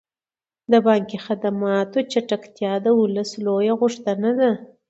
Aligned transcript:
د 0.71 0.73
بانکي 0.87 1.17
خدماتو 1.25 1.97
چټکتیا 2.11 2.73
د 2.85 2.87
ولس 2.99 3.29
لویه 3.45 3.73
غوښتنه 3.81 4.29
ده. 4.39 4.51